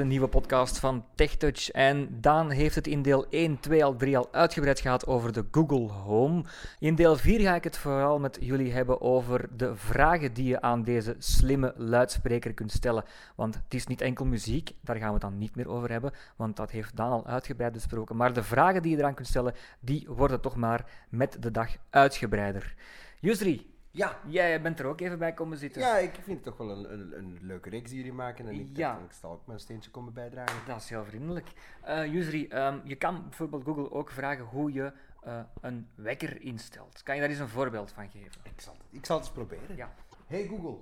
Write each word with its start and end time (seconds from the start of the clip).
een 0.00 0.08
nieuwe 0.08 0.28
podcast 0.28 0.78
van 0.78 1.04
TechTouch. 1.14 1.70
En 1.70 2.20
Daan 2.20 2.50
heeft 2.50 2.74
het 2.74 2.86
in 2.86 3.02
deel 3.02 3.26
1, 3.30 3.60
2 3.60 3.84
al 3.84 3.96
3 3.96 4.16
al 4.16 4.28
uitgebreid 4.32 4.80
gehad 4.80 5.06
over 5.06 5.32
de 5.32 5.44
Google 5.50 5.88
Home. 5.88 6.44
In 6.78 6.94
deel 6.94 7.16
4 7.16 7.40
ga 7.40 7.54
ik 7.54 7.64
het 7.64 7.78
vooral 7.78 8.18
met 8.18 8.38
jullie 8.40 8.72
hebben 8.72 9.00
over 9.00 9.48
de 9.56 9.76
vragen 9.76 10.34
die 10.34 10.44
je 10.44 10.60
aan 10.60 10.82
deze 10.82 11.14
slimme 11.18 11.74
luidspreker 11.76 12.54
kunt 12.54 12.72
stellen. 12.72 13.04
Want 13.34 13.54
het 13.54 13.74
is 13.74 13.86
niet 13.86 14.00
enkel 14.00 14.24
muziek, 14.24 14.72
daar 14.80 14.96
gaan 14.96 15.06
we 15.06 15.12
het 15.12 15.22
dan 15.22 15.38
niet 15.38 15.56
meer 15.56 15.68
over 15.68 15.90
hebben, 15.90 16.12
want 16.36 16.56
dat 16.56 16.70
heeft 16.70 16.96
Daan 16.96 17.10
al 17.10 17.26
uitgebreid 17.26 17.72
besproken. 17.72 18.16
Maar 18.16 18.32
de 18.32 18.42
vragen 18.42 18.82
die 18.82 18.90
je 18.90 18.98
eraan 18.98 19.14
kunt 19.14 19.28
stellen, 19.28 19.54
die 19.80 20.06
worden 20.08 20.40
toch 20.40 20.56
maar 20.56 20.90
met 21.08 21.36
de 21.40 21.50
dag 21.50 21.68
uitgebreider. 21.90 22.74
Yusri, 23.20 23.73
Ja. 23.94 24.18
jij 24.26 24.62
bent 24.62 24.78
er 24.80 24.86
ook 24.86 25.00
even 25.00 25.18
bij 25.18 25.32
komen 25.32 25.58
zitten. 25.58 25.82
Ja, 25.82 25.96
ik 25.96 26.14
vind 26.14 26.26
het 26.26 26.42
toch 26.42 26.56
wel 26.56 26.70
een, 26.70 26.92
een, 26.92 27.18
een 27.18 27.38
leuke 27.40 27.68
reeks 27.70 27.88
die 27.88 27.98
jullie 27.98 28.12
maken. 28.12 28.46
En 28.48 28.54
ik 28.54 28.76
Ja. 28.76 28.92
dacht, 28.92 29.04
ik 29.04 29.12
zal 29.12 29.32
ook 29.32 29.46
mijn 29.46 29.58
steentje 29.60 29.90
komen 29.90 30.12
bijdragen. 30.12 30.66
Dat 30.66 30.80
is 30.82 30.88
heel 30.88 31.04
vriendelijk. 31.04 31.52
Eh 31.82 32.12
Yusri, 32.12 32.48
ehm, 32.48 32.78
je 32.84 32.96
kan 32.96 33.22
bijvoorbeeld 33.28 33.64
Google 33.64 33.90
ook 33.90 34.10
vragen 34.10 34.44
hoe 34.44 34.72
je 34.72 34.92
eh, 35.22 35.40
een 35.60 35.88
wekker 35.94 36.40
instelt. 36.40 37.02
Kan 37.02 37.14
je 37.14 37.20
daar 37.20 37.30
eens 37.30 37.38
een 37.38 37.48
voorbeeld 37.48 37.92
van 37.92 38.10
geven? 38.10 38.40
Ik 38.42 38.60
zal 38.60 38.72
het, 38.74 38.82
ik 38.90 39.06
zal 39.06 39.16
het 39.16 39.24
eens 39.26 39.34
proberen. 39.34 39.76
Ja. 39.76 39.94
Hey 40.26 40.46
Google, 40.46 40.76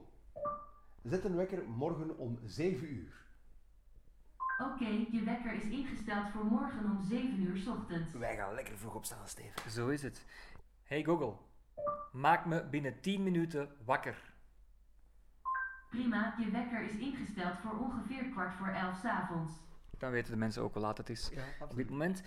zet 1.02 1.24
een 1.24 1.36
wekker 1.36 1.62
morgen 1.68 2.18
om 2.18 2.38
7 2.44 2.92
uur. 2.94 3.20
Oké, 4.72 4.86
je 5.10 5.22
wekker 5.24 5.52
is 5.54 5.64
ingesteld 5.64 6.28
voor 6.32 6.44
morgen 6.44 6.84
om 6.84 7.02
7 7.08 7.42
uur 7.42 7.56
's 7.56 7.66
ochtends. 7.66 8.12
Wij 8.12 8.36
gaan 8.36 8.54
lekker 8.54 8.78
vroeg 8.78 8.94
opstaan, 8.94 9.26
Steven. 9.26 9.70
Zo 9.70 9.88
is 9.88 10.02
het. 10.02 10.24
Hey 10.82 11.02
Google, 11.02 11.32
maak 12.12 12.44
me 12.46 12.64
binnen 12.64 13.00
10 13.00 13.22
minuten 13.22 13.68
wakker. 13.84 14.32
Prima, 15.90 16.34
je 16.38 16.50
wekker 16.50 16.82
is 16.82 16.96
ingesteld 16.96 17.58
voor 17.62 17.78
ongeveer 17.78 18.24
kwart 18.24 18.54
voor 18.54 18.68
11 18.68 18.98
's 18.98 19.04
avonds. 19.04 19.52
Dan 19.98 20.10
weten 20.10 20.32
de 20.32 20.38
mensen 20.38 20.62
ook 20.62 20.72
hoe 20.72 20.82
laat 20.82 20.98
het 20.98 21.08
is 21.08 21.30
Ja, 21.34 21.66
op 21.66 21.76
dit 21.76 21.90
moment. 21.90 22.22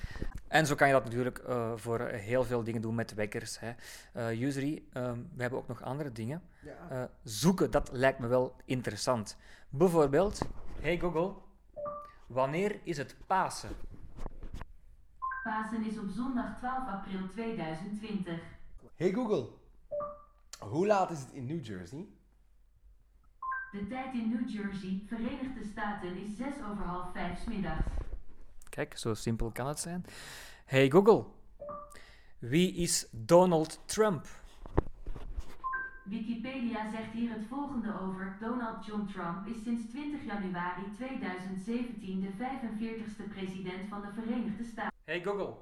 En 0.48 0.66
zo 0.66 0.76
kan 0.76 0.88
je 0.88 0.94
dat 0.94 1.04
natuurlijk 1.04 1.38
eh, 1.38 1.72
voor 1.76 2.00
heel 2.00 2.44
veel 2.44 2.64
dingen 2.64 2.82
doen 2.82 2.96
met 2.96 3.14
wekkers. 3.14 3.60
Hè. 3.60 3.74
Eh, 4.14 4.34
Yusri, 4.34 4.88
ehm, 4.94 5.20
we 5.36 5.42
hebben 5.42 5.60
ook 5.60 5.68
nog 5.68 5.82
andere 5.82 6.12
dingen. 6.12 6.42
Ja. 6.62 6.90
Eh, 6.90 7.04
zoeken, 7.24 7.72
dat 7.72 7.90
lijkt 7.92 8.20
me 8.20 8.28
wel 8.28 8.56
interessant. 8.66 9.38
Bijvoorbeeld, 9.70 10.48
hey 10.82 11.00
Google, 11.00 11.34
wanneer 12.28 12.80
is 12.84 12.98
het 12.98 13.16
Pasen? 13.28 13.70
Pasen 15.44 15.86
is 15.86 15.98
op 15.98 16.10
zondag 16.10 16.58
12 16.58 16.88
april 16.88 17.30
2020. 17.30 18.40
Hey 18.96 19.12
Google, 19.12 19.48
hoe 20.60 20.88
laat 20.88 21.12
is 21.12 21.20
het 21.20 21.32
in 21.32 21.46
New 21.46 21.66
Jersey? 21.66 22.08
De 23.72 23.88
tijd 23.88 24.14
in 24.14 24.30
New 24.30 24.50
Jersey, 24.50 25.02
Verenigde 25.08 25.64
Staten, 25.72 26.18
is 26.18 26.38
6 26.38 26.48
over 26.72 26.84
half 26.84 27.12
5 27.14 27.40
's 27.40 27.46
middags. 27.46 27.88
Kijk, 28.70 28.98
zo 28.98 29.14
simpel 29.14 29.52
kan 29.52 29.68
het 29.68 29.80
zijn. 29.80 30.06
Hey 30.66 30.90
Google, 30.90 31.26
wie 32.40 32.74
is 32.74 33.08
Donald 33.12 33.80
Trump? 33.86 34.28
Wikipedia 36.04 36.92
zegt 36.92 37.12
hier 37.12 37.30
het 37.30 37.46
volgende 37.50 38.00
over. 38.02 38.38
Donald 38.40 38.86
John 38.86 39.06
Trump 39.06 39.48
is 39.48 39.64
sinds 39.64 39.90
20 39.90 40.26
januari 40.26 40.84
2017 40.96 42.22
de 42.22 42.32
45ste 42.32 43.34
president 43.34 43.90
van 43.90 44.02
de 44.02 44.12
Verenigde 44.14 44.64
Staten. 44.64 44.94
Hey 45.04 45.22
Google, 45.24 45.54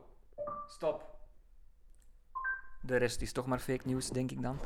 stop. 0.67 1.13
De 2.85 2.95
rest 2.97 3.21
is 3.21 3.31
toch 3.31 3.45
maar 3.45 3.59
fake 3.59 3.87
news, 3.87 4.09
denk 4.09 4.31
ik 4.31 4.41
dan. 4.41 4.59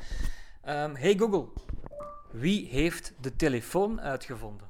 Ehm, 0.61 0.95
hey 0.95 1.17
Google, 1.17 1.47
wie 2.31 2.67
heeft 2.67 3.13
de 3.23 3.35
telefoon 3.35 4.01
uitgevonden? 4.01 4.67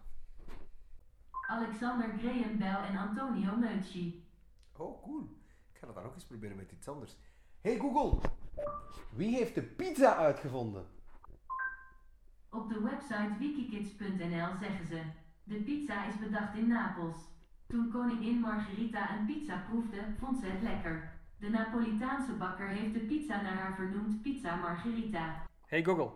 Alexander 1.48 2.10
Graham 2.18 2.58
Bell 2.58 2.78
en 2.90 2.98
Antonio 2.98 3.56
Meucci. 3.56 4.26
Oh, 4.78 5.04
cool. 5.04 5.40
Ik 5.72 5.78
ga 5.80 5.86
dat 5.86 5.96
dan 5.96 6.04
ook 6.04 6.14
eens 6.14 6.26
proberen 6.26 6.58
met 6.58 6.72
iets 6.72 6.88
anders. 6.88 7.18
Hey 7.62 7.78
Google, 7.78 8.30
wie 9.16 9.36
heeft 9.36 9.56
de 9.56 9.64
pizza 9.64 10.16
uitgevonden? 10.16 10.86
Op 12.50 12.70
de 12.70 12.82
website 12.82 13.36
wikikids.nl 13.40 14.58
zeggen 14.60 14.88
ze: 14.88 15.02
De 15.44 15.56
pizza 15.56 16.06
is 16.06 16.20
bedacht 16.20 16.56
in 16.56 16.68
Napels. 16.68 17.16
Toen 17.68 17.92
koningin 17.92 18.40
Margherita 18.40 19.18
een 19.18 19.26
pizza 19.26 19.64
proefde, 19.70 20.16
vond 20.20 20.40
ze 20.40 20.46
het 20.46 20.62
lekker. 20.62 21.17
De 21.40 21.50
Napolitaanse 21.50 22.32
bakker 22.32 22.68
heeft 22.68 22.94
de 22.94 23.00
pizza 23.00 23.42
naar 23.42 23.58
haar 23.58 23.76
vernoemd 23.76 24.22
Pizza 24.22 24.56
Margherita. 24.56 25.44
Hey 25.66 25.84
Google, 25.84 26.10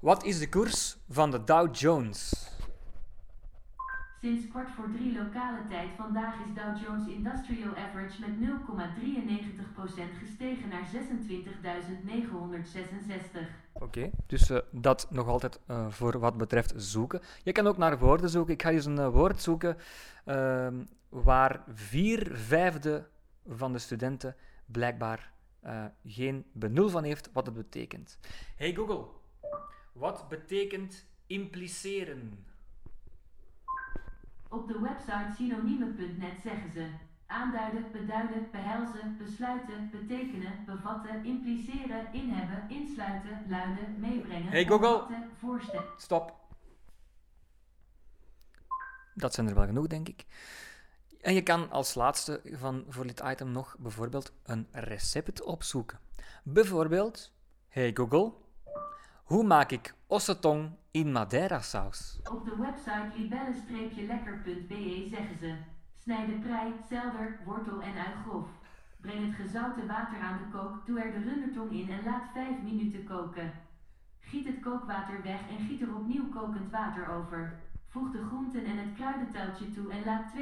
wat 0.00 0.24
is 0.24 0.38
de 0.38 0.48
koers 0.48 0.96
van 1.08 1.30
de 1.30 1.44
Dow 1.44 1.74
Jones? 1.74 2.48
Sinds 4.20 4.48
kwart 4.48 4.70
voor 4.70 4.90
drie 4.92 5.12
lokale 5.12 5.66
tijd 5.68 5.88
vandaag 5.96 6.34
is 6.34 6.54
Dow 6.54 6.82
Jones 6.82 7.08
Industrial 7.08 7.76
Average 7.76 8.20
met 8.20 8.30
0,93% 8.30 10.18
gestegen 10.18 10.68
naar 10.68 10.90
26.966. 13.34 13.40
Oké, 13.72 14.10
dus 14.26 14.50
eh, 14.50 14.58
dat 14.70 15.06
nog 15.10 15.26
altijd 15.26 15.60
eh, 15.66 15.86
voor 15.88 16.18
wat 16.18 16.36
betreft 16.36 16.72
zoeken. 16.76 17.20
Je 17.42 17.52
kan 17.52 17.66
ook 17.66 17.78
naar 17.78 17.98
woorden 17.98 18.30
zoeken. 18.30 18.54
Ik 18.54 18.62
ga 18.62 18.70
eens 18.70 18.86
een 18.86 18.98
eh, 18.98 19.08
woord 19.08 19.42
zoeken 19.42 19.76
ehm, 20.24 20.84
waar 21.08 21.62
vier 21.68 22.30
vijfde 22.32 23.08
van 23.46 23.72
de 23.72 23.78
studenten 23.78 24.36
blijkbaar 24.66 25.32
eh, 25.60 25.84
geen 26.04 26.44
benul 26.52 26.88
van 26.88 27.04
heeft 27.04 27.32
wat 27.32 27.46
het 27.46 27.54
betekent. 27.54 28.18
Hey 28.56 28.74
Google, 28.74 29.06
wat 29.92 30.28
betekent 30.28 31.06
impliceren? 31.26 32.44
Op 34.48 34.68
de 34.68 34.80
website 34.80 35.34
synonieme.net 35.36 36.40
zeggen 36.42 36.70
ze: 36.72 36.90
aanduiden, 37.26 37.92
beduiden, 37.92 38.48
behelzen, 38.50 39.16
besluiten, 39.18 39.90
betekenen, 39.90 40.64
bevatten, 40.66 41.24
impliceren, 41.24 42.12
inhebben, 42.12 42.68
insluiten, 42.68 43.44
luiden, 43.48 44.00
meebrengen, 44.00 44.50
Hey 44.50 44.64
Google. 44.66 45.06
voorstellen. 45.38 45.84
Stop. 45.96 46.38
Dat 49.14 49.34
zijn 49.34 49.48
er 49.48 49.54
wel 49.54 49.66
genoeg, 49.66 49.86
denk 49.86 50.08
ik. 50.08 50.26
En 51.20 51.34
je 51.34 51.42
kan 51.42 51.70
als 51.70 51.94
laatste 51.94 52.40
van 52.44 52.84
voor 52.88 53.06
dit 53.06 53.22
item 53.24 53.52
nog 53.52 53.76
bijvoorbeeld 53.78 54.32
een 54.42 54.66
recept 54.72 55.42
opzoeken. 55.42 55.98
Bijvoorbeeld, 56.44 57.32
hey 57.68 57.90
Google, 57.94 58.32
hoe 59.24 59.44
maak 59.44 59.70
ik 59.70 59.94
ossetong 60.06 60.70
in 60.90 61.12
Madeira 61.12 61.60
saus? 61.60 62.20
Op 62.30 62.44
de 62.44 62.56
website 62.56 63.10
libelle-lekker.be 63.16 65.06
zeggen 65.10 65.38
ze: 65.38 65.56
snijd 66.02 66.26
de 66.26 66.38
prei, 66.38 66.72
selder, 66.88 67.40
wortel 67.44 67.80
en 67.80 67.96
ui 67.96 68.14
grof. 68.24 68.48
Breng 69.00 69.26
het 69.26 69.34
gezouten 69.34 69.86
water 69.86 70.18
aan 70.20 70.38
de 70.38 70.58
kook, 70.58 70.86
doe 70.86 71.00
er 71.00 71.12
de 71.12 71.28
rundertong 71.28 71.70
in 71.72 71.90
en 71.90 72.04
laat 72.04 72.30
5 72.34 72.62
minuten 72.62 73.04
koken. 73.04 73.52
Giet 74.20 74.46
het 74.46 74.60
kookwater 74.60 75.22
weg 75.22 75.40
en 75.48 75.66
giet 75.66 75.80
er 75.80 75.94
opnieuw 75.94 76.28
kokend 76.28 76.70
water 76.70 77.08
over. 77.08 77.62
Voeg 77.90 78.10
de 78.12 78.24
groenten 78.26 78.64
en 78.64 78.78
het 78.78 78.94
kruidentuiltje 78.96 79.70
toe 79.70 79.92
en 79.92 80.04
laat 80.04 80.32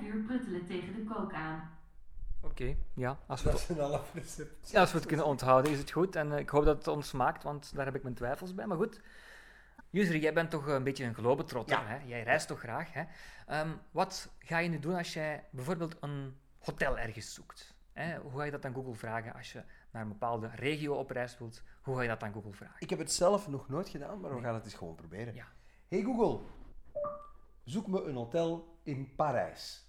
2,5 0.00 0.04
uur 0.06 0.22
pruttelen 0.22 0.66
tegen 0.66 0.94
de 0.94 1.04
kook 1.14 1.32
aan. 1.32 1.70
Oké, 2.42 2.76
ja, 2.94 3.18
als 3.26 3.42
we, 3.42 3.50
Dat 3.50 3.60
het, 3.60 3.70
is 3.70 3.76
een 3.76 3.82
half 3.90 4.14
recept. 4.14 4.70
ja, 4.70 4.80
als 4.80 4.92
we 4.92 4.98
het 4.98 5.06
kunnen 5.06 5.26
onthouden 5.26 5.72
is 5.72 5.78
het 5.78 5.90
goed. 5.90 6.16
En 6.16 6.32
eh, 6.32 6.38
ik 6.38 6.48
hoop 6.48 6.64
dat 6.64 6.76
het 6.76 6.88
ons 6.88 7.08
smaakt, 7.08 7.42
want 7.42 7.74
daar 7.74 7.84
heb 7.84 7.94
ik 7.94 8.02
mijn 8.02 8.14
twijfels 8.14 8.54
bij. 8.54 8.66
Maar 8.66 8.76
goed, 8.76 9.00
Yusri, 9.90 10.18
jij 10.20 10.32
bent 10.32 10.50
toch 10.50 10.66
een 10.66 10.82
beetje 10.84 11.04
een 11.04 11.14
globetrotter, 11.14 11.76
Ja. 11.78 11.86
hè? 11.86 11.96
Jij 12.06 12.22
reist 12.22 12.46
toch 12.48 12.58
graag, 12.58 12.92
hè? 12.92 13.04
Ehm, 13.46 13.68
wat 13.90 14.30
ga 14.38 14.58
je 14.58 14.68
nu 14.68 14.78
doen 14.78 14.94
als 14.94 15.12
jij 15.12 15.44
bijvoorbeeld 15.50 15.96
een 16.00 16.36
hotel 16.58 16.98
ergens 16.98 17.34
zoekt? 17.34 17.74
Hè? 17.92 18.18
Hoe 18.18 18.36
ga 18.38 18.44
je 18.44 18.50
dat 18.50 18.64
aan 18.64 18.74
Google 18.74 18.94
vragen 18.94 19.34
als 19.34 19.52
je 19.52 19.62
naar 19.90 20.02
een 20.02 20.08
bepaalde 20.08 20.50
regio 20.54 20.94
op 20.94 21.10
reis 21.10 21.38
wilt? 21.38 21.62
Hoe 21.82 21.96
ga 21.96 22.02
je 22.02 22.08
dat 22.08 22.22
aan 22.22 22.32
Google 22.32 22.52
vragen? 22.52 22.76
Ik 22.78 22.90
heb 22.90 22.98
het 22.98 23.12
zelf 23.12 23.48
nog 23.48 23.68
nooit 23.68 23.88
gedaan, 23.88 24.20
maar 24.20 24.34
we 24.36 24.40
gaan 24.42 24.54
het 24.54 24.64
eens 24.64 24.74
gewoon 24.74 24.94
proberen. 24.94 25.34
Ja. 25.34 25.46
Hey 25.88 26.02
Google, 26.02 26.40
zoek 27.64 27.86
me 27.86 28.04
een 28.04 28.14
hotel 28.14 28.78
in 28.82 29.14
Parijs. 29.16 29.84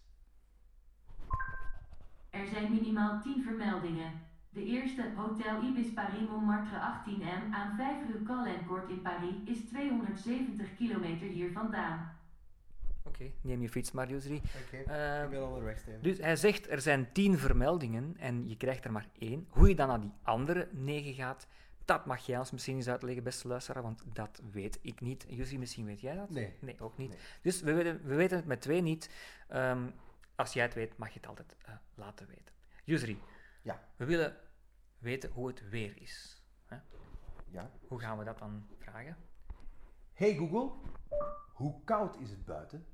Er 2.29 2.47
zijn 2.47 2.71
minimaal 2.71 3.21
10 3.21 3.43
vermeldingen. 3.43 4.11
De 4.49 4.63
eerste, 4.65 5.11
Hotel 5.15 5.61
Ibis 5.61 5.93
Paris 5.93 6.27
Montmartre 6.29 6.77
18M 6.77 7.53
aan 7.53 7.75
5 7.75 8.07
Rue 8.11 8.23
Calencourt 8.23 8.89
in 8.89 9.01
Paris, 9.01 9.35
is 9.45 9.59
270 9.69 10.75
kilometer 10.75 11.27
hier 11.27 11.51
vandaan. 11.51 12.15
Oké, 13.03 13.31
neem 13.41 13.61
je 13.61 13.69
fiets 13.69 13.91
maar, 13.91 14.09
Yusri. 14.09 14.41
Oké, 14.65 14.77
Ehm, 14.91 15.23
ik 15.23 15.29
ben 15.29 15.47
onderweg, 15.47 15.79
Steven. 15.79 16.01
Dus 16.03 16.17
hij 16.17 16.35
zegt 16.35 16.69
er 16.69 16.81
zijn 16.81 17.11
tien 17.11 17.37
vermeldingen 17.37 18.15
en 18.17 18.49
je 18.49 18.57
krijgt 18.57 18.85
er 18.85 18.91
maar 18.91 19.07
één. 19.19 19.47
Hoe 19.49 19.67
je 19.69 19.75
dan 19.75 19.87
naar 19.87 20.01
die 20.01 20.13
andere 20.23 20.67
negen 20.71 21.13
gaat, 21.13 21.47
dat 21.87 22.05
mag 22.05 22.25
jij 22.25 22.37
ons 22.39 22.51
misschien 22.51 22.75
eens 22.75 22.87
uitleggen, 22.87 23.23
beste 23.23 23.47
luisteraar, 23.47 23.83
want 23.83 24.03
dat 24.13 24.41
weet 24.51 24.79
ik 24.81 25.01
niet. 25.01 25.25
Jussi, 25.29 25.57
misschien 25.59 25.85
weet 25.85 26.01
jij 26.01 26.15
dat? 26.15 26.29
Nee. 26.29 26.57
Nee, 26.61 26.79
ook 26.79 26.97
niet. 26.97 27.09
Nee. 27.09 27.19
Dus 27.41 27.61
we 27.61 27.73
weten, 27.73 28.03
we 28.03 28.15
weten 28.15 28.37
het 28.37 28.45
met 28.45 28.61
twee 28.61 28.81
niet. 28.81 29.09
Ehm, 29.47 29.89
als 30.35 30.53
jij 30.53 30.63
het 30.63 30.73
weet, 30.73 30.97
mag 30.97 31.07
je 31.09 31.19
het 31.19 31.27
altijd 31.27 31.55
eh, 31.65 31.73
laten 31.95 32.27
weten. 32.27 32.53
Jusri, 32.83 33.21
Ja. 33.61 33.83
we 33.95 34.05
willen 34.05 34.35
weten 34.97 35.29
hoe 35.31 35.47
het 35.47 35.69
weer 35.69 36.01
is. 36.01 36.43
Hè? 36.65 36.77
Ja. 37.49 37.71
Hoe 37.87 37.99
gaan 37.99 38.17
we 38.17 38.23
dat 38.23 38.37
dan 38.37 38.67
vragen? 38.77 39.17
Hey 40.13 40.35
Google, 40.35 40.71
Hoe 41.53 41.83
koud 41.83 42.19
is 42.19 42.29
het 42.29 42.45
buiten? 42.45 42.85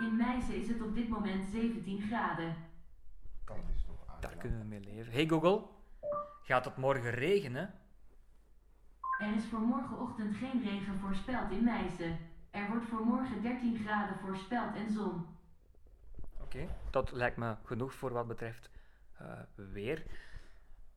In 0.00 0.16
Meissen 0.16 0.54
is 0.54 0.68
het 0.68 0.80
op 0.82 0.94
dit 0.94 1.08
moment 1.08 1.44
17 1.52 2.00
graden. 2.00 2.56
Koud 3.44 3.68
is 3.74 3.84
nog 3.86 4.04
Daar 4.06 4.14
aangenaam. 4.14 4.38
kunnen 4.38 4.58
we 4.58 4.64
mee 4.66 4.80
leven. 4.80 5.12
Hey 5.12 5.26
Google, 5.28 5.66
gaat 6.50 6.64
het 6.64 6.76
morgen 6.76 7.10
regenen? 7.10 7.74
Er 9.18 9.36
is 9.36 9.44
voor 9.44 9.60
morgenochtend 9.60 10.36
geen 10.36 10.62
regen 10.62 10.98
voorspeld 10.98 11.50
in 11.50 11.64
Meissen. 11.64 12.18
Er 12.50 12.68
wordt 12.68 12.86
voor 12.86 13.04
morgen 13.04 13.42
13 13.42 13.78
graden 13.78 14.18
voorspeld 14.18 14.74
en 14.74 14.90
zon. 14.90 15.26
Oké, 16.40 16.68
dat 16.90 17.12
lijkt 17.12 17.36
me 17.36 17.56
genoeg 17.64 17.94
voor 17.94 18.12
wat 18.12 18.26
betreft 18.26 18.70
eh, 19.18 19.40
weer. 19.54 20.04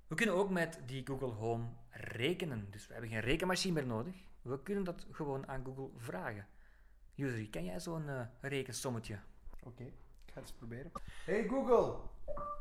We 0.07 0.15
kunnen 0.15 0.35
ook 0.35 0.49
met 0.49 0.79
die 0.85 1.07
Google 1.07 1.31
Home 1.31 1.65
rekenen. 1.89 2.67
Dus 2.69 2.87
we 2.87 2.93
hebben 2.93 3.11
geen 3.11 3.19
rekenmachine 3.19 3.73
meer 3.73 3.87
nodig. 3.87 4.15
We 4.41 4.63
kunnen 4.63 4.83
dat 4.83 5.05
gewoon 5.11 5.47
aan 5.47 5.65
Google 5.65 5.89
vragen. 5.97 6.47
Usery, 7.15 7.47
ken 7.47 7.65
jij 7.65 7.79
zo'n 7.79 8.09
eh, 8.09 8.25
rekensommetje? 8.41 9.19
Oké, 9.63 9.91
ga 10.33 10.39
het 10.39 10.49
eens 10.49 10.57
proberen. 10.57 10.91
Hey 11.25 11.47
Google, 11.47 11.95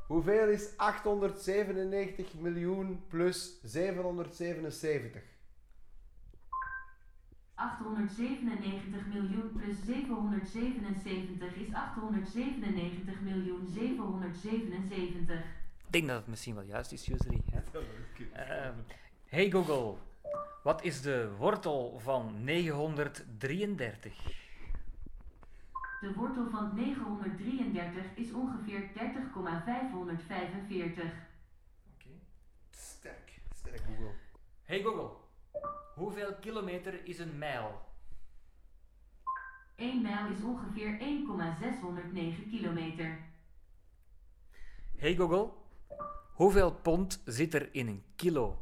hoeveel 0.07 0.49
is 0.49 0.77
897 0.77 2.35
miljoen 2.35 3.03
plus 3.09 3.59
777? 3.63 5.23
897 7.55 9.07
miljoen 9.07 9.53
plus 9.57 9.77
777 9.85 11.55
is 11.57 11.75
897 11.75 13.21
miljoen 13.21 13.69
777. 13.75 15.39
Ik 15.87 15.93
denk 15.99 16.09
dat 16.09 16.17
het 16.17 16.27
misschien 16.27 16.55
wel 16.55 16.65
juist 16.65 16.93
is, 16.93 17.09
Usery. 17.09 17.41
hè? 17.51 17.61
Ehm, 18.33 18.75
hey 19.27 19.51
Google, 19.51 19.95
wat 20.63 20.85
is 20.85 21.01
de 21.01 21.31
wortel 21.39 21.99
van 21.99 22.45
933? 22.45 24.43
De 26.03 26.15
wortel 26.15 26.51
van 26.51 26.75
933 26.75 28.15
is 28.15 28.33
ongeveer 28.33 28.91
30,545. 28.95 31.13
Sterk, 32.71 33.41
sterk 33.55 33.81
Google. 33.81 34.15
Hey 34.63 34.83
Google, 34.83 35.11
hoeveel 35.95 36.35
kilometer 36.41 37.07
is 37.07 37.19
een 37.19 37.39
mijl? 37.39 37.81
1 39.75 40.03
mijl 40.03 40.31
is 40.31 40.43
ongeveer 40.43 41.01
1,609 41.01 42.49
kilometer. 42.49 43.19
Hey 44.97 45.15
Google, 45.15 45.51
hoeveel 46.33 46.73
pond 46.73 47.23
zit 47.25 47.55
er 47.55 47.75
in 47.75 47.89
een 47.89 48.03
kilo? 48.17 48.59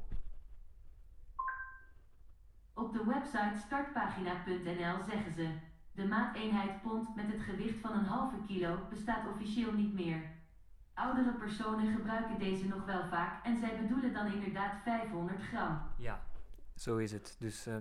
Op 2.74 2.92
de 2.92 3.04
website 3.04 3.62
startpagina.nl 3.66 5.04
zeggen 5.04 5.32
ze: 5.32 5.68
de 5.92 6.04
maateenheid 6.06 6.82
pond 6.82 7.16
met 7.16 7.26
het 7.32 7.40
gewicht 7.42 7.80
van 7.80 7.92
een 7.92 8.04
halve 8.04 8.36
kilo 8.46 8.78
bestaat 8.90 9.28
officieel 9.28 9.72
niet 9.72 9.92
meer. 9.94 10.22
Oudere 10.94 11.32
personen 11.32 11.92
gebruiken 11.96 12.38
deze 12.38 12.66
nog 12.68 12.84
wel 12.84 13.08
vaak 13.08 13.44
en 13.44 13.58
zij 13.58 13.78
bedoelen 13.80 14.12
dan 14.12 14.32
inderdaad 14.32 14.72
500 14.84 15.42
gram. 15.42 15.82
Ja, 15.96 16.22
zo 16.76 16.96
is 16.96 17.12
het. 17.12 17.36
Dus 17.38 17.66
eh, 17.66 17.74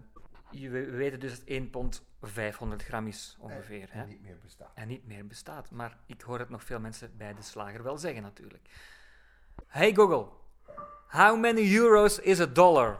je- 0.50 0.70
we 0.70 0.86
we 0.86 0.98
weten 0.98 1.20
dus 1.20 1.32
dat 1.40 1.48
1 1.48 1.70
pond 1.70 2.06
500 2.22 2.84
gram 2.84 3.08
is 3.08 3.38
ongeveer. 3.40 3.90
En 3.92 4.00
hè? 4.00 4.06
niet 4.06 4.22
meer 4.22 4.38
bestaat. 4.42 4.72
En 4.74 4.88
niet 4.88 5.06
meer 5.08 5.28
bestaat. 5.28 5.72
Maar 5.72 5.98
ik 6.06 6.22
hoor 6.22 6.40
het 6.40 6.50
nog 6.50 6.64
veel 6.64 6.80
mensen 6.80 7.12
bij 7.18 7.34
de 7.34 7.42
slager 7.42 7.84
wel 7.84 7.98
zeggen 7.98 8.22
natuurlijk. 8.22 8.70
Hey 9.68 9.94
Google, 9.94 10.28
how 11.08 11.40
many 11.40 11.76
euros 11.76 12.20
is 12.20 12.40
a 12.40 12.46
dollar? 12.46 13.00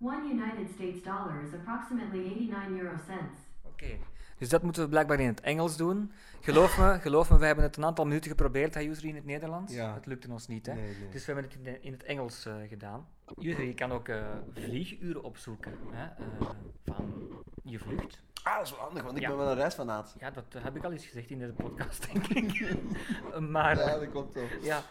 One 0.00 0.28
United 0.32 0.68
States 0.74 1.02
dollar 1.02 1.42
is 1.42 1.52
approximately 1.54 2.20
89 2.24 2.78
euro 2.80 2.96
cents. 3.06 3.38
Oké. 3.62 3.98
Dus 4.38 4.48
dat 4.48 4.62
moeten 4.62 4.82
we 4.82 4.88
blijkbaar 4.88 5.20
in 5.20 5.26
het 5.26 5.40
Engels 5.40 5.76
doen. 5.76 6.12
Geloof 6.40 6.78
me, 6.78 6.98
geloof 7.00 7.30
me, 7.30 7.38
we 7.38 7.46
hebben 7.46 7.64
het 7.64 7.76
een 7.76 7.84
aantal 7.84 8.04
minuten 8.04 8.30
geprobeerd, 8.30 8.74
hè, 8.74 8.80
Yusri, 8.80 9.08
in 9.08 9.14
het 9.14 9.24
Nederlands. 9.24 9.74
Ja. 9.74 9.94
Het 9.94 10.06
lukte 10.06 10.30
ons 10.32 10.46
niet, 10.46 10.66
hè. 10.66 10.74
Nee, 10.74 10.82
nee. 11.00 11.08
Dus 11.10 11.26
we 11.26 11.32
hebben 11.32 11.50
het 11.50 11.58
in, 11.58 11.62
de- 11.64 11.80
in 11.80 11.92
het 11.92 12.02
Engels 12.02 12.46
eh, 12.46 12.54
gedaan. 12.68 13.06
Yusri, 13.38 13.66
je 13.66 13.74
kan 13.74 13.92
ook 13.92 14.08
eh, 14.08 14.22
vlieguren 14.54 15.22
opzoeken 15.22 15.72
hè, 15.90 16.04
eh, 16.04 16.50
van 16.84 17.28
je 17.62 17.78
vlucht. 17.78 18.22
Ah, 18.42 18.56
dat 18.56 18.64
is 18.66 18.70
wel 18.70 18.80
handig, 18.80 19.02
want 19.02 19.16
ik 19.16 19.22
Ja. 19.22 19.28
ben 19.28 19.38
wel 19.38 19.48
een 19.50 19.56
reisfanaat. 19.56 20.14
Ja, 20.18 20.30
dat 20.30 20.44
heb 20.58 20.76
ik 20.76 20.84
al 20.84 20.92
eens 20.92 21.06
gezegd 21.06 21.30
in 21.30 21.38
deze 21.38 21.52
podcast, 21.52 22.12
denk 22.12 22.26
ik. 22.26 22.76
maar, 23.54 23.78
Ja, 23.78 23.98
dat 23.98 24.10
klopt 24.10 24.34
wel. 24.34 24.44
ja, 24.62 24.82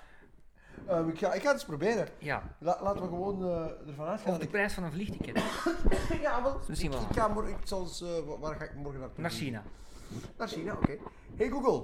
Ehm, 0.89 1.09
ik, 1.09 1.19
ga, 1.19 1.33
ik 1.33 1.41
ga 1.41 1.47
het 1.47 1.53
eens 1.53 1.65
proberen. 1.65 2.07
La- 2.59 2.79
laten 2.81 3.01
we 3.01 3.07
gewoon 3.07 3.43
eh, 3.43 3.87
ervan 3.87 4.07
uitgaan. 4.07 4.33
of 4.33 4.39
de 4.39 4.47
prijs 4.47 4.73
van 4.73 4.83
een 4.83 4.91
vliegticket 4.91 5.37
ik, 6.09 6.21
ja, 6.21 6.43
wel, 6.43 6.59
Misschien 6.67 6.91
ik, 6.91 6.97
wel. 6.97 7.07
ik 7.09 7.15
ga 7.15 7.27
morgen, 7.27 7.51
ik 7.53 7.57
zal 7.67 7.81
eens, 7.81 8.01
eh, 8.01 8.07
wa- 8.27 8.37
waar 8.39 8.55
ga 8.55 8.63
ik 8.63 8.75
morgen 8.75 8.99
naartoe? 8.99 9.21
naar 9.21 9.31
China. 9.31 9.63
Naar 10.37 10.47
China, 10.47 10.73
oké. 10.73 10.97
Hey 11.35 11.49
Google, 11.49 11.83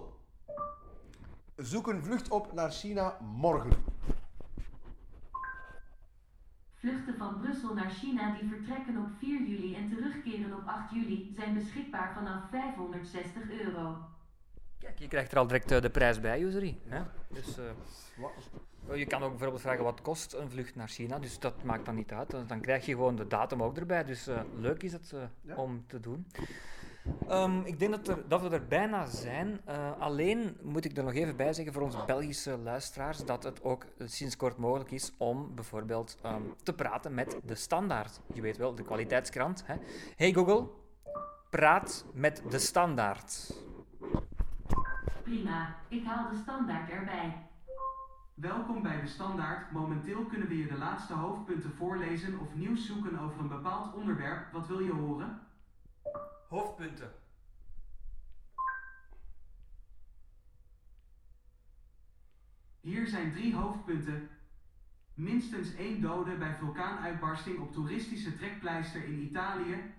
zoek 1.56 1.88
een 1.88 2.04
vlucht 2.04 2.30
op 2.30 2.54
naar 2.54 2.72
China 2.72 3.18
morgen. 3.22 3.72
Vluchten 6.76 7.18
van 7.18 7.40
Brussel 7.42 7.74
naar 7.74 7.90
China 7.90 8.34
die 8.40 8.50
vertrekken 8.50 8.98
op 8.98 9.08
4 9.20 9.40
juli 9.42 9.76
en 9.76 9.90
terugkeren 9.90 10.54
op 10.58 10.68
8 10.68 10.92
juli 10.92 11.34
zijn 11.36 11.54
beschikbaar 11.54 12.14
vanaf 12.14 12.50
560 12.50 13.50
euro. 13.52 13.98
Kijk, 14.80 15.00
je 15.00 15.08
krijgt 15.08 15.32
er 15.32 15.38
al 15.38 15.48
direct 15.48 15.72
eh, 15.72 15.82
de 15.82 15.90
prijs 15.90 16.20
bij, 16.20 16.40
hè. 16.88 17.02
Dus... 17.30 17.58
eh? 17.58 17.64
Je 18.98 19.06
kan 19.06 19.24
ook 19.24 19.30
bijvoorbeeld 19.30 19.62
vragen 19.62 19.84
wat 19.84 20.02
kost 20.02 20.34
een 20.34 20.50
vlucht 20.50 20.76
naar 20.76 20.88
China, 20.88 21.20
dus 21.20 21.40
dat 21.40 21.64
maakt 21.64 21.86
dan 21.86 21.96
niet 21.96 22.12
uit. 22.12 22.36
Dan- 22.48 22.62
krijg 22.62 22.86
je 22.86 22.92
gewoon 22.92 23.16
de 23.16 23.28
datum 23.28 23.64
ook 23.64 23.78
erbij, 23.78 24.04
dus 24.04 24.28
eh, 24.28 24.40
leuk 24.60 24.84
is 24.84 24.92
het 24.92 25.14
Ja. 25.42 25.56
om 25.56 25.84
te 25.88 26.00
doen. 26.00 26.28
Ehm, 27.28 27.60
ik 27.64 27.80
denk 27.80 27.92
dat, 27.92 28.08
er, 28.08 28.28
dat 28.28 28.42
we 28.42 28.50
er 28.50 28.68
bijna 28.68 29.06
zijn. 29.06 29.62
Alleen 30.00 30.58
moet 30.62 30.86
ik 30.86 30.98
er 30.98 31.04
nog 31.04 31.14
even 31.14 31.36
bij 31.36 31.54
zeggen 31.54 31.74
voor 31.74 31.82
onze 31.84 32.04
Belgische 32.06 32.58
luisteraars 32.58 33.26
dat 33.26 33.44
het 33.44 33.64
ook 33.64 33.86
sinds 34.06 34.38
kort 34.38 34.58
mogelijk 34.58 34.92
is 34.92 35.12
om 35.18 35.56
bijvoorbeeld 35.56 36.18
ehm, 36.22 36.42
te 36.64 36.74
praten 36.74 37.14
met 37.14 37.40
de 37.44 37.56
standaard. 37.56 38.20
Je 38.34 38.42
weet 38.42 38.58
wel, 38.58 38.76
de 38.76 38.84
kwaliteitskrant. 38.84 39.64
Hè? 39.66 39.76
Hey 40.16 40.34
Google, 40.34 40.68
praat 41.50 42.06
met 42.14 42.42
de 42.50 42.60
standaard. 42.60 43.54
Prima, 45.26 45.76
ik 45.88 46.06
haal 46.06 46.30
de 46.30 46.36
standaard 46.36 46.90
erbij. 46.90 47.48
Welkom 48.34 48.82
bij 48.82 49.02
de 49.02 49.08
Standaard. 49.08 49.72
Momenteel 49.72 50.26
kunnen 50.26 50.48
we 50.48 50.58
je 50.58 50.68
de 50.68 50.78
laatste 50.78 51.14
hoofdpunten 51.14 51.72
voorlezen 51.76 52.40
of 52.40 52.56
nieuws 52.56 52.86
zoeken 52.86 53.20
over 53.20 53.40
een 53.40 53.48
bepaald 53.48 53.94
onderwerp. 53.94 54.52
Wat 54.52 54.68
wil 54.68 54.80
je 54.80 54.92
horen? 54.92 55.40
Hoofdpunten. 56.50 57.12
Hier 62.82 63.08
zijn 63.08 63.32
drie 63.32 63.56
hoofdpunten. 63.56 64.30
Minstens 65.14 65.76
één 65.76 66.02
dode 66.02 66.38
bij 66.38 66.56
vulkaanuitbarsting 66.56 67.60
op 67.60 67.74
toeristische 67.74 68.36
trekpleister 68.36 69.04
in 69.04 69.22
Italië. 69.22 69.94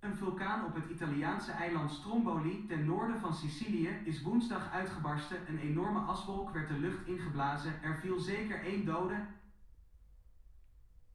Een 0.00 0.16
vulkaan 0.16 0.64
op 0.64 0.74
het 0.74 0.90
Italiaanse 0.90 1.50
eiland 1.52 1.90
Stromboli 1.90 2.66
ten 2.66 2.84
noorden 2.84 3.20
van 3.20 3.34
Sicilië 3.34 3.88
is 4.04 4.22
woensdag 4.22 4.72
uitgebarsten. 4.72 5.48
Een 5.48 5.58
enorme 5.58 5.98
aswolk 6.00 6.50
werd 6.50 6.68
de 6.68 6.78
lucht 6.78 7.06
ingeblazen. 7.06 7.82
Er 7.82 7.98
viel 8.00 8.18
zeker 8.18 8.64
één 8.64 8.84
dode. 8.84 9.26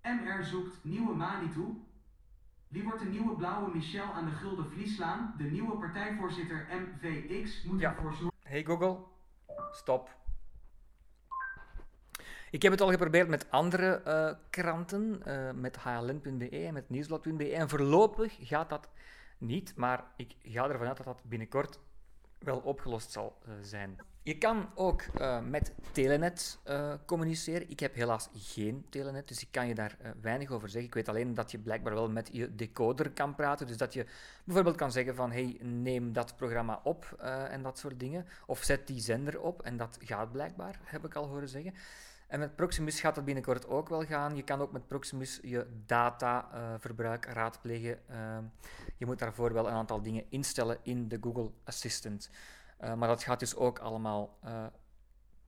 MR 0.01 0.43
zoekt 0.43 0.83
nieuwe 0.83 1.15
Manitou. 1.15 1.81
Wie 2.67 2.83
wordt 2.83 2.99
de 2.99 3.05
nieuwe 3.09 3.35
blauwe 3.35 3.71
Michel 3.75 4.13
aan 4.13 4.25
de 4.25 4.31
Gulden 4.31 4.71
Vlies 4.71 4.95
slaan? 4.95 5.33
De 5.37 5.43
nieuwe 5.43 5.77
partijvoorzitter 5.77 6.67
MVX 6.71 7.63
moet 7.63 7.79
Ja. 7.79 7.89
ervoor 7.89 8.13
zorgen. 8.13 8.39
Hey 8.43 8.63
Google, 8.63 8.97
stop. 9.71 10.09
Ik 12.53 12.61
heb 12.61 12.71
het 12.71 12.81
al 12.81 12.89
geprobeerd 12.89 13.27
met 13.27 13.51
andere 13.51 14.01
eh, 14.01 14.31
kranten, 14.49 15.21
eh, 15.25 15.51
met 15.51 15.77
hln.be 15.77 16.49
en 16.49 16.73
met 16.73 16.89
nieuwsblad.be. 16.89 17.53
En 17.53 17.69
voorlopig 17.69 18.37
gaat 18.41 18.69
dat 18.69 18.89
niet, 19.37 19.75
maar 19.75 20.03
ik 20.15 20.35
ga 20.43 20.69
ervan 20.69 20.87
uit 20.87 20.97
dat 20.97 21.05
dat 21.05 21.21
binnenkort 21.23 21.79
wel 22.39 22.57
opgelost 22.57 23.11
zal 23.11 23.37
eh, 23.45 23.51
zijn. 23.61 23.97
Je 24.23 24.37
kan 24.37 24.69
ook 24.75 25.03
met 25.49 25.73
Telenet 25.91 26.59
communiceren. 27.05 27.69
Ik 27.69 27.79
heb 27.79 27.95
helaas 27.95 28.29
geen 28.33 28.85
Telenet, 28.89 29.27
dus 29.27 29.41
ik 29.41 29.47
kan 29.51 29.67
je 29.67 29.75
daar 29.75 29.97
weinig 30.21 30.51
over 30.51 30.69
zeggen. 30.69 30.87
Ik 30.87 30.93
weet 30.93 31.09
alleen 31.09 31.33
dat 31.33 31.51
je 31.51 31.59
blijkbaar 31.59 31.93
wel 31.93 32.09
met 32.09 32.29
je 32.31 32.55
decoder 32.55 33.11
kan 33.11 33.35
praten. 33.35 33.67
Dus 33.67 33.77
dat 33.77 33.93
je 33.93 34.05
bijvoorbeeld 34.43 34.75
kan 34.75 34.91
zeggen 34.91 35.15
van 35.15 35.31
hey, 35.31 35.57
neem 35.61 36.13
dat 36.13 36.35
programma 36.35 36.79
op 36.83 37.15
en 37.49 37.61
dat 37.61 37.79
soort 37.79 37.99
dingen. 37.99 38.25
Of 38.45 38.63
zet 38.63 38.87
die 38.87 39.01
zender 39.01 39.39
op 39.39 39.61
en 39.61 39.77
dat 39.77 39.97
gaat 40.01 40.31
blijkbaar, 40.31 40.79
heb 40.83 41.05
ik 41.05 41.15
al 41.15 41.27
horen 41.27 41.49
zeggen. 41.49 41.73
En 42.33 42.39
met 42.39 42.55
Proximus 42.55 42.99
gaat 42.99 43.15
dat 43.15 43.25
binnenkort 43.25 43.67
ook 43.67 43.89
wel 43.89 44.05
gaan. 44.05 44.35
Je 44.35 44.43
kan 44.43 44.61
ook 44.61 44.71
met 44.71 44.87
Proximus 44.87 45.39
je 45.41 45.67
dataverbruik 45.85 47.25
raadplegen. 47.25 48.07
Eh, 48.07 48.37
je 48.97 49.05
moet 49.05 49.19
daarvoor 49.19 49.53
wel 49.53 49.67
een 49.67 49.73
aantal 49.73 50.01
dingen 50.01 50.25
instellen 50.29 50.77
in 50.83 51.07
de 51.07 51.17
Google 51.21 51.51
Assistant. 51.63 52.29
Eh, 52.77 52.93
maar 52.93 53.07
dat 53.07 53.23
gaat 53.23 53.39
dus 53.39 53.55
ook 53.55 53.79
allemaal 53.79 54.37
eh, 54.41 54.65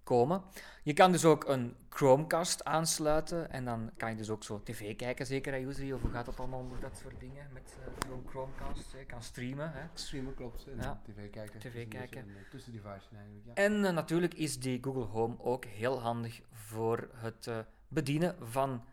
komen. 0.06 0.42
Je 0.84 0.94
kan 0.94 1.12
dus 1.12 1.26
ook 1.26 1.48
een 1.48 1.76
Chromecast 1.90 2.64
aansluiten 2.66 3.52
en 3.52 3.66
dan 3.66 3.92
kan 3.98 4.10
je 4.10 4.16
dus 4.16 4.30
ook 4.30 4.44
zo 4.44 4.62
tv 4.64 4.96
kijken, 4.96 5.26
zeker 5.26 5.54
hè, 5.54 5.60
Usery? 5.60 5.92
Of 5.92 6.02
hoe 6.02 6.12
gaat 6.12 6.26
dat 6.26 6.40
allemaal 6.40 6.64
met 6.64 6.82
dat 6.82 6.98
soort 7.04 7.20
dingen 7.20 7.48
met 7.54 7.76
eh, 7.86 8.08
zo'n 8.10 8.26
Chromecast? 8.30 8.92
Je 8.92 9.06
kan 9.06 9.24
streamen. 9.24 9.72
Hè? 9.74 9.82
Streamen 9.94 10.34
klopt. 10.34 10.68
En 10.68 10.78
Ja. 10.82 11.02
tv 11.04 11.30
kijken. 11.30 11.60
TV 11.60 11.88
kijken. 11.88 12.22
en, 12.22 12.28
eh, 12.30 12.50
tussen 12.50 12.72
devices 12.72 13.10
eigenlijk. 13.16 13.46
Ja. 13.46 13.54
En 13.54 13.86
eh, 13.86 13.94
natuurlijk 13.94 14.34
is 14.34 14.60
die 14.60 14.84
Google 14.84 15.04
Home 15.06 15.36
ook 15.40 15.66
heel 15.66 16.00
handig 16.02 16.42
voor 16.52 17.10
het 17.14 17.50
bedienen 17.88 18.36
van 18.42 18.84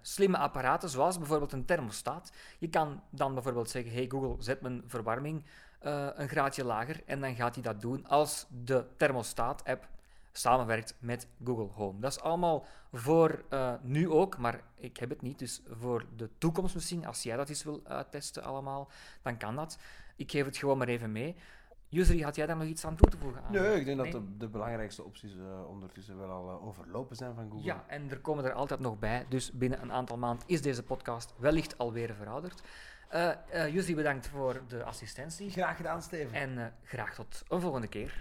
slimme 0.00 0.38
apparaten, 0.38 0.88
zoals 0.88 1.18
bijvoorbeeld 1.18 1.52
een 1.52 1.64
thermostaat. 1.64 2.32
Je 2.58 2.68
kan 2.68 3.02
dan 3.10 3.34
bijvoorbeeld 3.34 3.70
zeggen: 3.70 3.92
Hey 3.92 4.06
Google, 4.08 4.42
zet 4.42 4.60
mijn 4.60 4.82
verwarming 4.86 5.44
een 6.14 6.28
graadje 6.28 6.64
lager. 6.64 7.02
En 7.06 7.20
dan 7.20 7.34
gaat 7.34 7.54
hij 7.54 7.62
dat 7.62 7.80
doen 7.80 8.06
als 8.06 8.46
de 8.64 8.86
thermostaat-app 8.96 9.88
samenwerkt 10.32 10.94
met 10.98 11.28
Google 11.44 11.68
Home. 11.74 12.00
Dat 12.00 12.10
is 12.10 12.20
allemaal 12.20 12.66
voor 12.92 13.44
eh, 13.48 13.74
nu 13.82 14.10
ook, 14.10 14.38
maar 14.38 14.60
ik 14.74 14.96
heb 14.96 15.08
het 15.08 15.22
niet. 15.22 15.38
Dus 15.38 15.62
voor 15.70 16.04
de 16.16 16.30
toekomst 16.38 16.74
misschien, 16.74 17.06
als 17.06 17.22
jij 17.22 17.36
dat 17.36 17.48
eens 17.48 17.64
wil 17.64 17.80
uittesten 17.84 18.42
allemaal, 18.42 18.88
dan 19.22 19.36
kan 19.36 19.56
dat. 19.56 19.78
Ik 20.16 20.30
geef 20.30 20.44
het 20.44 20.56
gewoon 20.56 20.78
maar 20.78 20.88
even 20.88 21.12
mee. 21.12 21.36
Usery, 21.90 22.20
had 22.22 22.36
jij 22.36 22.46
daar 22.46 22.56
nog 22.56 22.66
iets 22.66 22.84
aan 22.84 22.96
toe 22.96 23.08
te 23.10 23.18
voegen? 23.18 23.42
aan? 23.42 23.52
Nee, 23.52 23.78
ik 23.78 23.84
denk 23.84 24.00
Nee? 24.00 24.12
dat 24.12 24.22
de, 24.22 24.36
de 24.36 24.48
belangrijkste 24.48 25.04
opties 25.04 25.36
eh, 25.36 25.68
ondertussen 25.68 26.18
wel 26.18 26.30
al 26.30 26.48
eh, 26.50 26.66
overlopen 26.66 27.16
zijn 27.16 27.34
van 27.34 27.44
Google. 27.50 27.64
Ja, 27.64 27.84
en 27.86 28.10
er 28.10 28.20
komen 28.20 28.44
er 28.44 28.52
altijd 28.52 28.80
nog 28.80 28.98
bij. 28.98 29.26
Dus 29.28 29.52
binnen 29.52 29.82
een 29.82 29.92
aantal 29.92 30.18
maanden 30.18 30.46
is 30.48 30.62
deze 30.62 30.82
podcast 30.82 31.34
wellicht 31.38 31.78
alweer 31.78 32.14
verouderd. 32.14 32.62
Jusri, 33.70 33.94
bedankt 33.94 34.26
voor 34.28 34.62
de 34.68 34.84
assistentie. 34.84 35.50
Graag 35.50 35.76
gedaan, 35.76 36.02
Steven. 36.02 36.34
En 36.34 36.74
graag 36.84 37.14
tot 37.14 37.42
een 37.48 37.60
volgende 37.60 37.86
keer. 37.88 38.20